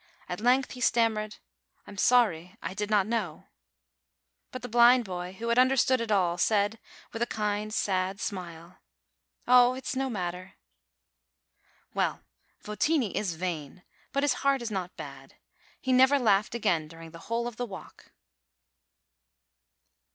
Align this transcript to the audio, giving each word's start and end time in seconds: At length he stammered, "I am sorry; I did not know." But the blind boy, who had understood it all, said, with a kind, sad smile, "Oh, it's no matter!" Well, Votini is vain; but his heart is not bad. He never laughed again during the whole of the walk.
At 0.27 0.39
length 0.39 0.71
he 0.71 0.81
stammered, 0.81 1.35
"I 1.85 1.91
am 1.91 1.97
sorry; 1.99 2.57
I 2.59 2.73
did 2.73 2.89
not 2.89 3.05
know." 3.05 3.49
But 4.51 4.63
the 4.63 4.67
blind 4.67 5.05
boy, 5.05 5.33
who 5.33 5.49
had 5.49 5.59
understood 5.59 6.01
it 6.01 6.11
all, 6.11 6.39
said, 6.39 6.79
with 7.13 7.21
a 7.21 7.27
kind, 7.27 7.71
sad 7.71 8.19
smile, 8.19 8.79
"Oh, 9.47 9.75
it's 9.75 9.95
no 9.95 10.09
matter!" 10.09 10.55
Well, 11.93 12.23
Votini 12.63 13.15
is 13.15 13.35
vain; 13.35 13.83
but 14.11 14.23
his 14.23 14.33
heart 14.41 14.63
is 14.63 14.71
not 14.71 14.97
bad. 14.97 15.35
He 15.79 15.93
never 15.93 16.17
laughed 16.17 16.55
again 16.55 16.87
during 16.87 17.11
the 17.11 17.19
whole 17.29 17.47
of 17.47 17.57
the 17.57 17.67
walk. 17.67 18.11